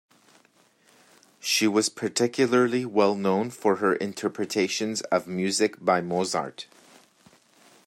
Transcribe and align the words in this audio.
She 1.39 1.67
was 1.67 1.87
particularly 1.89 2.85
well 2.85 3.13
known 3.13 3.51
for 3.51 3.75
her 3.75 3.93
interpretations 3.93 5.01
of 5.11 5.27
music 5.27 5.75
by 5.79 6.01
Mozart. 6.01 6.65